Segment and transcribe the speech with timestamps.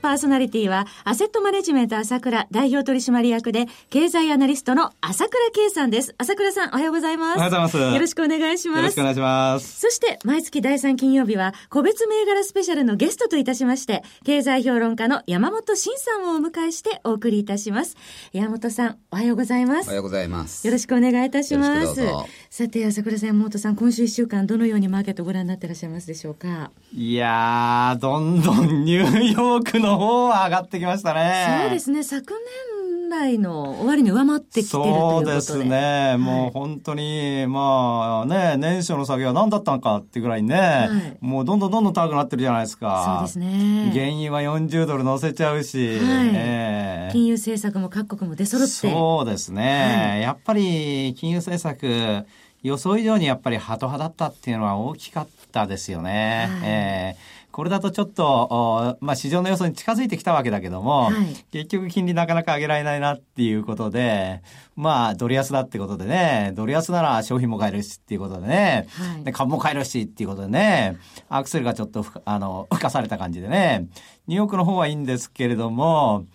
[0.00, 6.14] パーソナリティは、アセットマネジメント朝倉代表取締役で、経済アナリストの朝倉慶さんです。
[6.18, 7.36] 朝倉さん、おはようございます。
[7.36, 7.76] おはようございます。
[7.78, 8.78] よろしくお願いします。
[8.78, 9.80] よろしくお願いします。
[9.80, 17.96] そして、毎月第3金曜日は、個別銘柄スペシャルのゲストといたしまして、経済評論家の山本慎さんをお迎えしてお送りいたします。
[18.32, 19.86] 山本さん、おはようございます。
[19.86, 20.66] おはようございます。
[20.66, 22.00] よろしくお願いいたします。
[22.50, 26.70] さて、朝倉さん、山本さん、今週1週間、どのようにマーケットご覧になってらっしゃいますでしょうか？
[26.94, 31.60] いやー、どんどんニューヨークの方は上がってきましたね。
[31.62, 32.02] そうですね。
[32.02, 32.76] 昨年
[33.08, 35.40] 来の終わりに上回ってきてるということで。
[35.40, 36.16] そうですね。
[36.18, 43.18] もう本当に、まあね、年初の下げは何だったのかってぐらいね、はい、もうどんどんどんどん高くなってるじゃないですか。
[43.18, 43.90] そうですね。
[43.92, 48.72] 原油は40ドル乗せちゃうし、はいえー、金融政策も各国も出揃って。
[48.72, 50.10] そうですね。
[50.10, 52.26] はい、やっぱり金融政策、
[52.66, 56.48] 予想以上にやっぱりハト派だったっていうのは大きかったですよね。
[56.50, 57.36] はい、えー。
[57.52, 64.42] これだとちょっと、まあ、市場の予想に近づいてきたわけだけども、はい、結局金利なかなか上げられないなっていうことで、
[64.74, 70.98] まあ、ドル安だってことでね、ドル安なら商品も買えるしっていうことでね、はい、で株も買えるしっていうことでね、
[71.30, 73.86] アクセルがちょっとあの、吹かされた感じでね、
[74.26, 76.26] ニューヨークの方はいいんですけれども、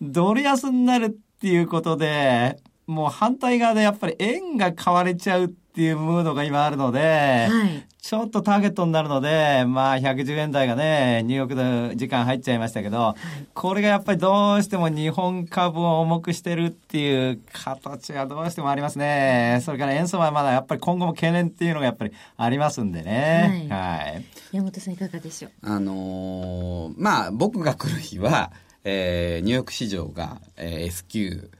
[0.00, 19.60] ドル安になるっていうことで、もう反対側でやっぱり円が買われちゃうっていうムードが今あるので、はい、ちょっとターゲットになるので、まあ、110円台がね、ニューヨークの時間入っちゃいましたけど、はい、これがやっぱりどうしても日本株を重くしてるっていう形がどうしてもありますね。
[19.62, 23.68] それから円相場はまだやっぱり今後も懸念っていうのがやっぱりありますんでね。
[23.70, 24.10] はい。
[24.12, 25.50] はい、山本さんいかがでしょう？
[25.62, 28.50] あのー、まあ、僕が来る日は、
[28.82, 31.50] えー、ニューヨーク市場が、えー、S q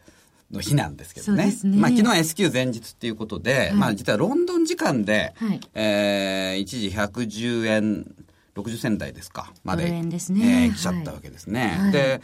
[0.50, 1.46] の日なんですけどね。
[1.46, 1.76] ね。
[1.76, 8.14] まあ昨日 S q 前日っていうことで、はい、まあ実はロンドン時間で、はい、えー、一時110円
[8.56, 11.76] 60銭台ですか、まで、ですね、えー、来ちゃったわけですね。
[11.78, 12.20] はい、で、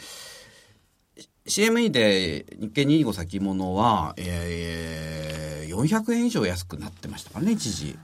[1.46, 7.96] CME で日経225先物は、えー、400円以上安くなってましたからね、一時。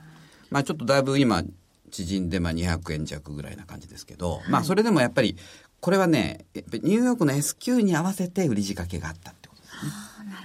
[0.50, 1.42] まあちょっとだいぶ今、
[1.90, 5.36] 縮んで、まあ200円弱ぐらいな感じですけど、まあそれでもやっぱり、
[5.80, 9.32] これはね、ニューヨークの S q に合わせて売り仕掛けがあった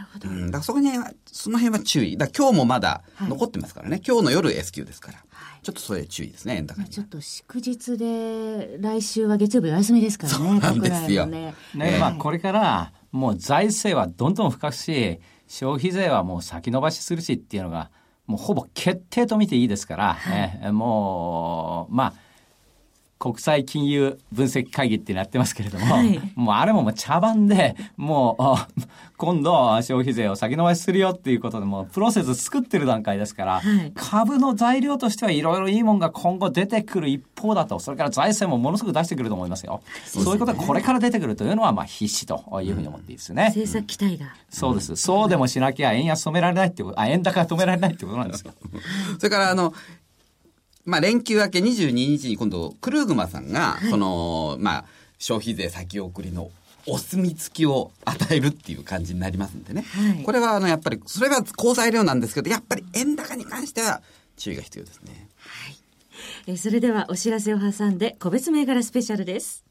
[0.04, 0.42] ってことですね。
[0.42, 2.18] うん、だからそこには、その辺は注意。
[2.18, 3.96] だ今日もまだ残ってますからね。
[3.96, 5.18] はい、今日の夜 S q ですから。
[5.30, 6.90] はい、ちょっとそれ注意ですね、円高に。
[6.90, 11.26] ちょっと祝日で、来週は月曜日お休みですからね、そうなんですよ。
[11.26, 17.90] ね、ねまあこれから、もう財政はどんどん深くし、消費税はもう先延ばしするしっていうのが、
[18.26, 22.14] もうほぼ決定と見ていいですから、はい、えもう、まあ、
[23.20, 28.84] 国際金融分析会議ってなってますけれども、はい、もうあれももう茶番で、もう、
[29.18, 39.82] 今度消費税を先延ばしするよっていうことでもプロセス作ってる段階ですから、はい、株の材料としてはいろいろいいもんが今後出てくる一方だと、それから財政もものすごく出してくると思いますよ。
[40.06, 43.46] そう、ね,、いうことはこれから出てくるというのはまあ必死というふうに思っていいですね。
[43.46, 44.28] 政策期待が。
[44.50, 44.96] そうです。
[44.96, 48.54] そうでもしなきゃ円安止められないってこと、あ、円高止められないってことなんですよ。
[49.18, 49.74] それからあの、
[50.88, 54.86] まあ、連休明け22日に今度、クルーグマさんが、はい、その、まあ、
[55.20, 56.50] 消費税先送りの
[56.88, 59.82] お墨付きを与えるっていう感じになりますんでね。
[59.82, 64.02] はい、これは、あの、やっぱり、それは好材料なんですけど、やっぱり円高に関しては
[64.38, 65.28] 注意が必要ですね。
[65.40, 65.76] はい。
[66.48, 69.66] えそれではお知らせを挟んで、個別銘柄スペシャルです。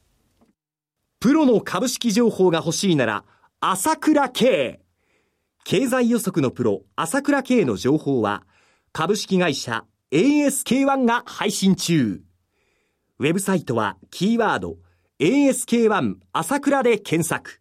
[1.19, 3.25] プロの株式情報が欲しいなら、
[3.61, 4.81] 朝倉慶。
[5.65, 8.43] 経済予測のプロ、朝倉慶の情報は、
[8.93, 12.23] 株式会社 ASK1 が配信中。
[13.19, 14.79] ウェブサイトはキーワード
[15.21, 17.61] ASK1 朝倉で検索。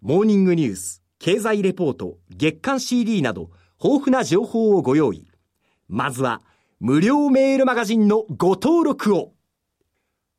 [0.00, 3.50] モーニングニュース、経済レポート、月刊 CD など
[3.80, 5.30] 豊富な情報をご用意。
[5.86, 6.42] まずは
[6.80, 9.34] 無料メールマガジンのご登録を。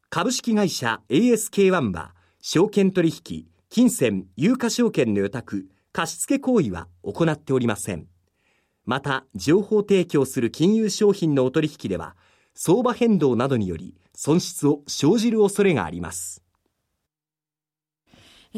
[0.10, 8.08] 株式会社 ASK1 は証券取引、金銭、有価証券の予託、貸付行為は行っておりません。
[8.90, 12.16] また、情報提供する金融商品のお取引では、
[12.56, 16.44] 相場変動などにより損失を生じる恐れがあります。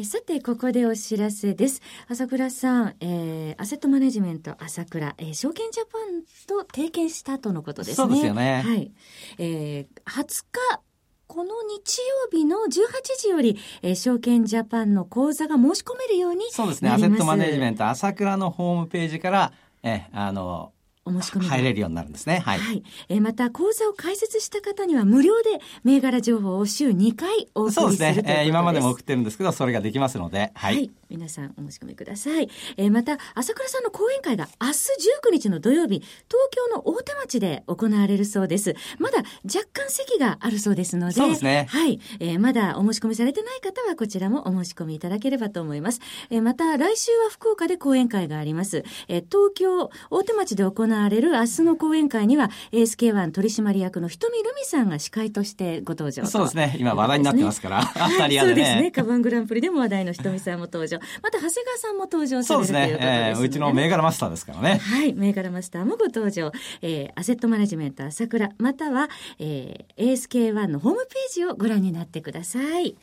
[0.04, 1.82] さて、ここでお知らせです。
[2.08, 8.06] 朝倉さん、えー、アセットマネジメント朝倉、えー、証券ジャパンと提携したとのことですね。
[8.06, 8.62] そうですよね。
[8.64, 8.90] はい。
[9.36, 10.80] えー、20日、
[11.26, 12.70] この日曜日の18
[13.18, 16.90] 時より、えー、証券ジャパンの口座が申し込めるようにそうですね。
[16.90, 19.52] アセットマネジメント朝倉のホームページから
[19.82, 20.72] え、あの、
[21.04, 22.40] お申し込みが入れるようになるんですね。
[22.44, 22.58] はい。
[22.58, 22.82] はい。
[23.08, 28.22] えーまた、講座を開設した方には無料で銘柄情報を週2回お送りするそうですね。
[28.26, 30.68] えー今までも送ってるんですけど、それができますので、は。
[30.68, 30.90] はいい。
[31.10, 32.48] 皆さんお申し込みください。
[32.76, 36.06] えーまた、朝倉さんの講演会が明日19日の土曜日、東
[36.50, 38.74] 京の大手町で行われるそうです。
[38.98, 42.00] まだ若干席があるそうですので、そうですねはい。
[42.20, 46.00] えーまだお申し込みされてない方はこちらもお申し込みいただければと思います。
[46.30, 48.84] えーまた、来週は福岡で講演会があります。
[49.08, 56.76] えー東京大手町で行われる明日の講演会には、ASK1 取締役の瞳ルミさんが司会としてご登場とそうですね。
[56.78, 58.82] 今話題になってますから、はい当たり屋でそうですね。
[58.82, 58.90] ね。
[58.90, 60.98] カバングランプリでも話題のひとみさんも登場。
[61.22, 63.28] また、長谷川さんも登場さそうですれるということです、ね。
[63.30, 64.78] えーうちの銘柄マスターですからね。
[64.78, 65.12] はい。
[65.14, 66.52] 銘柄マスターもご登場。
[66.82, 69.08] えーアセットマネジメント朝倉、または、
[69.38, 72.96] えー ASK1 のホームページをご覧になってください。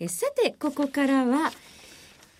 [0.00, 1.52] えーさて、ここからは、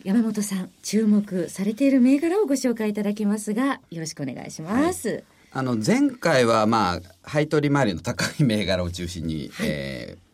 [0.04, 5.24] 山本さん、注目されている銘柄をご紹介いただきますが、よろしくお願いします。
[5.50, 10.24] あの前回はまあ配当利回りの高い銘柄を中心に、えー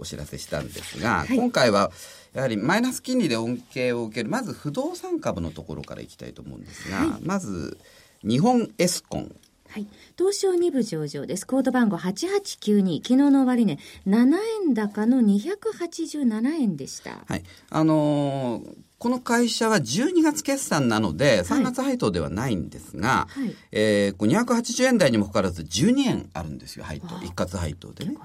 [0.00, 1.92] お知らせしたんですが、はい今回は
[2.32, 7.76] やはりマイナス金利で恩恵を受けるまず不動産株のところからいきたいと思うんですが、まず
[8.22, 9.36] 日本エスコン
[9.68, 9.86] はい。
[10.16, 11.46] 東証2部上場です。
[11.46, 12.96] コード番号8892。
[13.02, 14.36] 昨日の終値、7
[14.66, 17.18] 円高の287円でした。
[17.28, 17.42] はい。
[17.68, 27.06] あのーこの会社は12月決算なので、3月配当ではないんですが、はいえーこう280円台にもかかわらず12円あるんですよ、配当。
[27.24, 28.18] 一括配当でねね。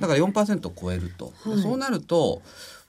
[0.00, 1.32] だから4%を超えると。
[1.44, 2.42] はいそうなると、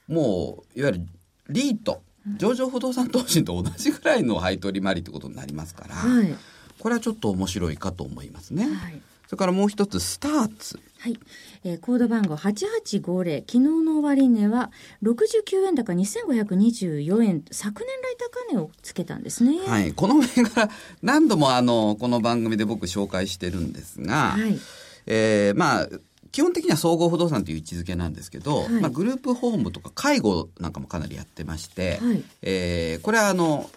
[0.08, 1.02] もう、いわゆる
[1.50, 2.02] リート、
[2.38, 6.36] 上場不動産投資と同じぐらいの配当利回りってことになりますから、はい。
[6.80, 8.66] これはちょっと面白いかと思いますね。
[8.66, 9.00] はい。
[9.28, 10.80] それからもう一つ、スターツ。
[11.00, 11.20] はい。
[11.64, 13.42] えーコード番号8850。
[13.42, 14.72] 昨日の終値は
[15.04, 17.44] 69円高2524円。
[17.52, 19.60] 昨年来高値をつけたんですね。。
[19.68, 19.94] はいい。
[19.94, 20.70] この銘柄、
[21.02, 24.58] 何度もあの、この番組で僕紹介してるんですが、はい。
[25.08, 25.90] えーまあ、
[26.32, 33.70] 基本的には総合不動産という位置づけなんですけど、はいまあ、グループホームとか介護なんかもかなりやってまして、はいえーこれはあの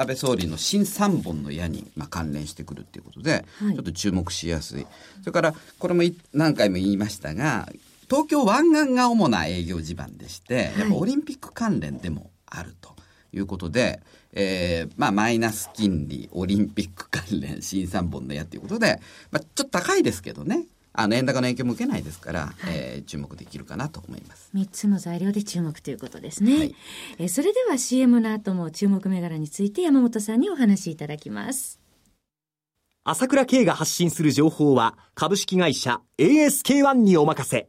[0.00, 3.74] 安倍総理の新三本の矢に、まあ、関連してくるっていうことで、はい。
[3.74, 4.86] ちょっと注目しやすい。
[5.20, 7.68] それからこれもい何回も言いましたが
[8.08, 12.94] 東京湾岸が主な営業地盤でして、やっぱオリンピック関連でもあると
[13.32, 14.00] いうことで、
[14.32, 19.00] えーまあ、マイナス金利オリンピック関連新三本の矢ということで、
[19.30, 24.50] まあ、ちょっと高いですけどねあの円高の影響も受けないですから、えー注目できるかなと思います。
[24.54, 26.58] 3つの材料で注目ということですね。
[26.58, 26.74] はい
[27.18, 31.80] えーそれでは CM の後も注目銘柄について山本さんにお話しいただきます。
[33.04, 37.68] 朝倉慶が発信する情報は株式会社 ASK1 にお任せ。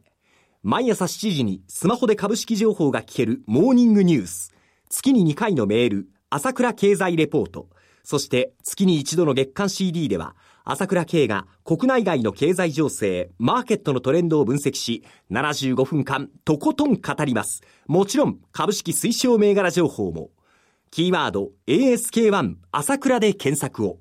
[0.62, 4.52] 毎朝7時にスマホで株式情報が聞けるモーニングニュース。
[4.90, 7.68] 月に2回のメール、朝倉経済レポート。
[8.04, 10.34] そして月に一度の月間 CD では、
[10.64, 17.62] 朝倉慶が国内外の経済情勢、マーケットのトレンドを分析し、75分間とことん語ります。
[17.86, 20.30] もちろん株式推奨銘柄情報も。
[20.90, 23.98] キーワード ASK1 朝倉で検索を。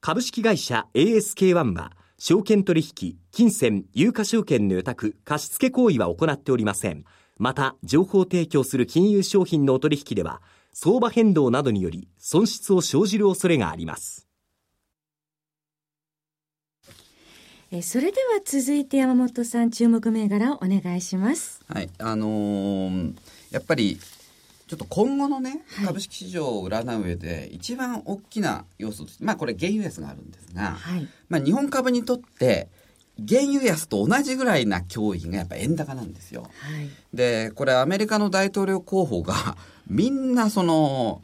[0.00, 7.04] 株式会社 ASK1 は、証券取引、金銭、有価証券の予託、貸付行為は行っておりません。
[7.36, 10.42] また、情報提供する金融商品のお取引では、
[10.72, 14.26] 相場変動などにより損失を生じる恐れがあります。
[17.70, 21.60] えーそれでは続いて山本さん注目銘柄をお願いします。
[21.68, 23.14] はい、あのー
[23.50, 23.98] やっぱり
[24.68, 31.08] ちょっと今後のね、はい株式市場を占う上で一番大きな要素としてまあこれ原油安があるんですが、はい。
[31.28, 32.68] まあ、日本株にとって
[33.26, 36.42] 原油安と同じぐらいな脅威がやっぱ円高なんですよ。
[36.42, 36.88] はい。
[37.12, 39.56] でこれアメリカの大統領候補が
[39.88, 41.22] みんなその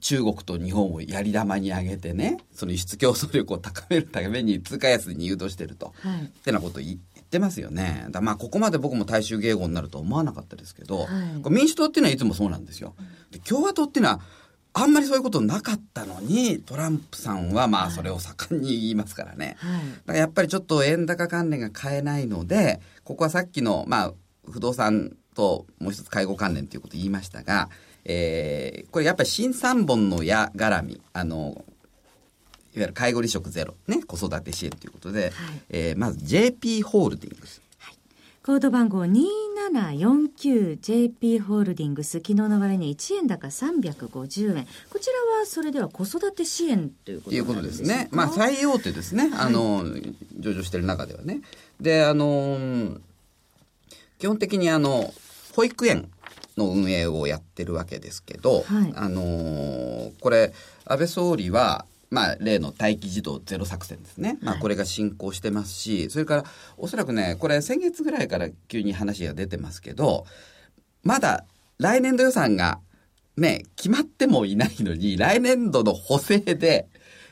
[0.00, 5.92] 中国と日本をやり玉に上げてねその輸出競争力を高めるために通貨安に誘導してると。
[6.00, 6.22] はい。
[6.22, 8.06] ってなこと言ってますよね。
[8.10, 11.06] だまあここまで僕も大衆迎合になるとは思わなかったですけど、は
[11.48, 12.94] い民主党っていうのはいつもそうなんですよ。
[13.32, 14.20] で共和党っていうのは
[14.72, 19.56] あんまりそういうことなかったのにトランプさんはまあそれを盛んに言いますからね。
[19.58, 19.80] はい。
[19.80, 24.12] だからやっぱりちょっと円高関連が買えないので、ここはさっきの、まあ、
[24.48, 27.68] 不動産ともう一つ介護関連ということを言いましたが、
[28.04, 35.32] えーこれやっぱり新三本の矢絡み、あの、いわゆる介護離職ゼロ、ね、子育て支援ということで、
[35.68, 37.60] えーまず JP ホールディングス。
[38.44, 39.04] コード番号
[39.70, 44.66] 2749JP ホールディングス、昨日の終値1円高350円。
[44.90, 48.08] こちらはそれでは子育て支援ということということですすね。
[48.10, 49.30] まあ、最大手ですね。
[49.34, 49.84] あの、
[50.38, 51.42] 上場してる中ではね。
[51.80, 52.98] で、あの、
[54.18, 55.12] 基本的にあの、
[55.54, 56.10] 保育園
[56.56, 60.52] の運営をやってるわけですけど、はいあの、これ、
[60.84, 64.36] 安倍総理は、まあ、例の待機児童ゼロ作戦ですね。
[64.42, 66.44] まあ、これが進行してますし、それから、
[66.76, 70.26] おそらくね、これ先月ぐらいから急に話が出てますけど、
[71.04, 71.44] まだ
[71.78, 72.80] 来年度予算が
[73.36, 76.88] ね、決まってもいないのに、来年度の補正で、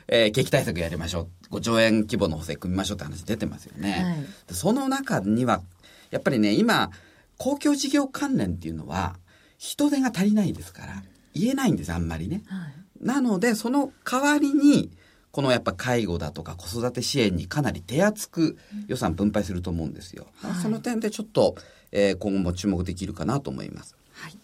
[0.07, 1.55] えー、景気対策やりましょう。
[1.55, 3.91] 5兆円規模の補正組みましょうって話出てますよね。
[3.91, 5.61] はい、その中には、
[6.09, 6.89] やっぱりね、今、
[7.37, 9.17] 公共事業関連っていうのは、
[9.57, 11.03] 人手が足りないですから、
[11.35, 12.43] 言えないんです、あんまりね。
[12.47, 14.89] はいなので、その代わりに、
[15.31, 20.25] このやっぱ介護だとか子育て支援にかなり手厚く予算分配すると思うんですよ。
[20.41, 21.55] はい、その点でちょっと、
[21.91, 23.95] えー、今後も注目できるかなと思います。
[24.13, 24.35] はい、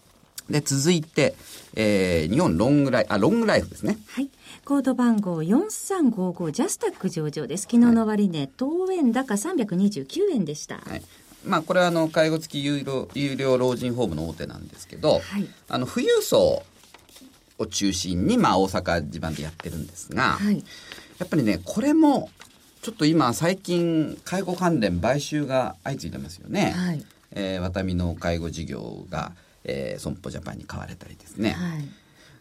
[0.48, 1.34] で、続いて、
[1.74, 3.98] えー、日本ロングライフ、あ、ロングライフですね。
[4.08, 4.30] はい。
[4.64, 7.62] コード番号4355ジャスタック上場です。
[7.62, 10.78] 昨日の終値、はい、当円高329円でした。
[10.78, 11.02] はい。
[11.44, 16.64] まあ、これはあの介護付き有料有料老人ホームの大手なんですけど、はい、あの富裕層
[17.58, 20.62] を中心に、まあ、大阪地盤でやってるんですが、はい、
[21.18, 22.30] やっぱりねこれも
[22.82, 26.72] ちょっと今最近介護関連買収が相次いでますよね。
[26.76, 29.32] はい、えー、ワタミの介護事業が、
[29.64, 31.88] えー、損保ジャパンに買われたりですね、はい、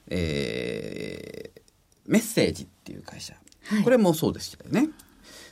[0.10, 1.62] えー、
[2.06, 3.34] メッセージっていう会社、
[3.66, 4.90] はい、これもそうですよね。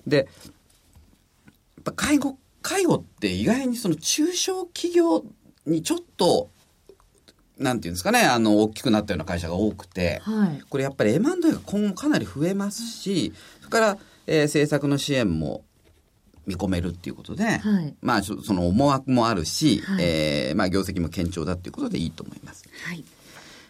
[0.05, 5.24] でやっぱ介護介護って意外にその中小企業
[5.65, 6.50] にちょっと
[7.58, 15.64] なんていうんですかね、あの、大きくなったような会社が多くて、はい、これやっぱり M&A が今後かなり増えますし、それから、えー、政策の支援も
[16.48, 22.66] 見込めるっていうことで、はい、まあ、その思惑もあるし、はい、えー、まあ、業績も堅調だっていうことでいいと思います。
[22.86, 23.04] はい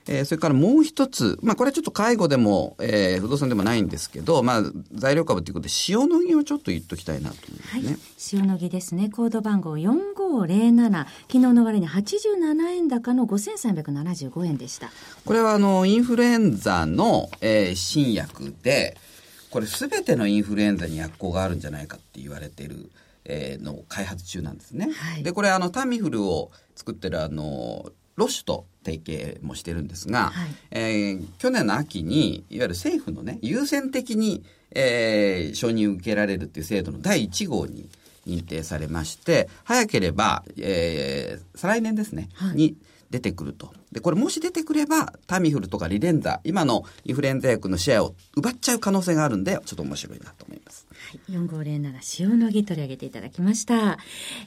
[0.07, 7.88] えー、それからもう一つ、まあこれちょっと介護でも、えー、不動産でもないんですけど、まあ材料株ということで塩野義をちょっと言っときたいなと思いますね。
[7.88, 7.98] はい、
[8.33, 9.10] 塩野義ですね。
[9.10, 10.89] コード番号4507。
[10.89, 14.91] 昨日の終値87円高の5375円でした。
[15.25, 18.98] これはあの、インフルエンザの、えー、新薬で、
[19.50, 22.89] これすべてのインフルエンザに薬効があるんじゃないかって言われてる、
[23.24, 24.89] えー、の開発中なんですね。
[24.91, 37.89] はい、で、これあの、タミフルを作ってるあの、ロッシュと提携もしてるんですが、はい、えー、去年の秋にいわゆる政府のね優先的に、えー、承認を受けられるっていう制度の第1号に
[38.27, 42.75] 認定されまして早ければ、えー、再来年ですね、はい、に
[43.13, 43.72] 出てくると。
[43.91, 50.88] で、これもし出てくれば、タミフルとかリレンザ、今のインフルエンザ薬のシェアを奪っちゃう可能性があるんで、ちょっと面白いなと思います。
[50.89, 50.96] は
[51.29, 54.00] い、4507塩野義取り上げていただきました。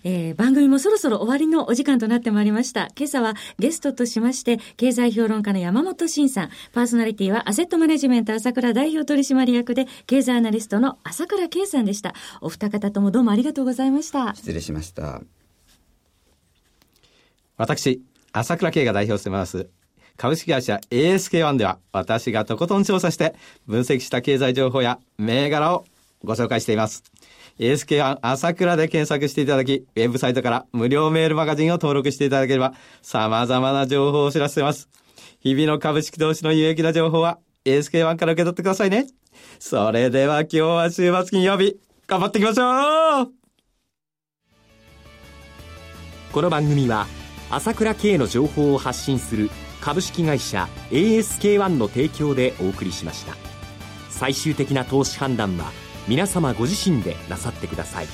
[0.02, 2.88] えー、番組もそろそろ終わりのお時間となってまいりました。
[2.96, 12.14] 今朝はゲストとしまして、経済評論家の山本慎さん、パーソナリティはアセットマネジメント朝倉代表取締役で、経済アナリストの朝倉圭さんでした。
[12.40, 14.34] お二方ともどうもありがとうございました。
[14.34, 15.22] 失礼しました。
[17.56, 18.02] 私、
[18.38, 19.70] 朝倉慶が代表してます。
[20.18, 23.34] 株式会社 ASK1 では私がとことん調査して
[23.66, 25.86] 分析した経済情報や銘柄を
[26.22, 27.02] ご紹介しています。
[27.58, 34.90] ASK1 朝倉で検索していただき、ウェブサイトから無料メールマガジンを登録していただければ様々な情報を知らせています。
[35.40, 39.06] 日々の株式投資の有益な情報は ASK1 から受け取ってくださいね。
[39.58, 43.32] それでは今日は週末金曜日、頑張っていきましょう
[46.32, 47.06] この番組は
[47.50, 49.50] 朝倉慶の情報を発信する
[49.80, 53.36] 株式会社 ASK-1 の提供でお送りしました。
[54.10, 55.70] 最終的な投資判断は
[56.08, 58.06] 皆様ご自身でなさってください。